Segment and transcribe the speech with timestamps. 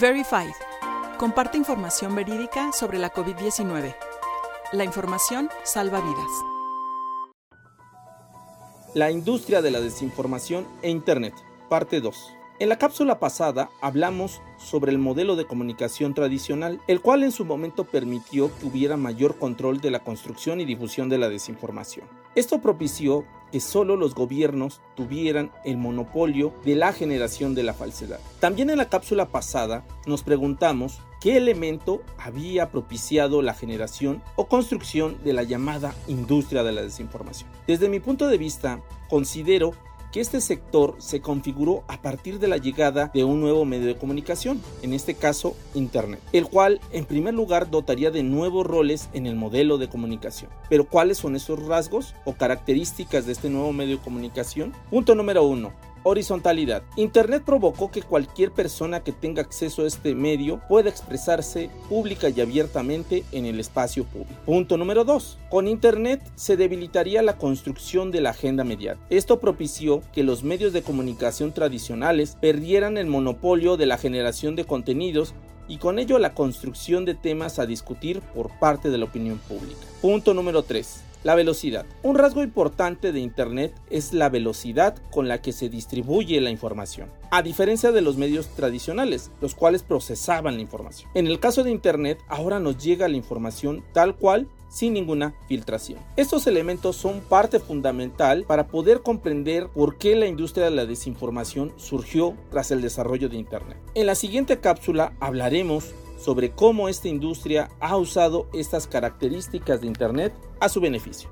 [0.00, 0.54] Verified.
[1.18, 3.96] Comparte información verídica sobre la COVID-19.
[4.72, 6.30] La información salva vidas.
[8.94, 11.34] La industria de la desinformación e Internet,
[11.68, 12.37] parte 2.
[12.60, 17.44] En la cápsula pasada hablamos sobre el modelo de comunicación tradicional, el cual en su
[17.44, 22.08] momento permitió que hubiera mayor control de la construcción y difusión de la desinformación.
[22.34, 28.18] Esto propició que solo los gobiernos tuvieran el monopolio de la generación de la falsedad.
[28.40, 35.16] También en la cápsula pasada nos preguntamos qué elemento había propiciado la generación o construcción
[35.22, 37.48] de la llamada industria de la desinformación.
[37.68, 39.74] Desde mi punto de vista, considero
[40.12, 43.96] que este sector se configuró a partir de la llegada de un nuevo medio de
[43.96, 49.26] comunicación, en este caso Internet, el cual en primer lugar dotaría de nuevos roles en
[49.26, 50.50] el modelo de comunicación.
[50.68, 54.72] Pero ¿cuáles son esos rasgos o características de este nuevo medio de comunicación?
[54.90, 55.72] Punto número uno,
[56.02, 56.82] Horizontalidad.
[56.96, 62.40] Internet provocó que cualquier persona que tenga acceso a este medio pueda expresarse pública y
[62.40, 64.40] abiertamente en el espacio público.
[64.46, 65.38] Punto número 2.
[65.50, 69.06] Con Internet se debilitaría la construcción de la agenda mediática.
[69.10, 74.64] Esto propició que los medios de comunicación tradicionales perdieran el monopolio de la generación de
[74.64, 75.34] contenidos
[75.68, 79.80] y con ello la construcción de temas a discutir por parte de la opinión pública.
[80.00, 81.07] Punto número 3.
[81.24, 81.84] La velocidad.
[82.02, 87.10] Un rasgo importante de Internet es la velocidad con la que se distribuye la información,
[87.30, 91.10] a diferencia de los medios tradicionales, los cuales procesaban la información.
[91.14, 95.98] En el caso de Internet, ahora nos llega la información tal cual sin ninguna filtración.
[96.16, 101.72] Estos elementos son parte fundamental para poder comprender por qué la industria de la desinformación
[101.76, 103.78] surgió tras el desarrollo de Internet.
[103.94, 110.34] En la siguiente cápsula hablaremos sobre cómo esta industria ha usado estas características de Internet
[110.60, 111.30] a su beneficio.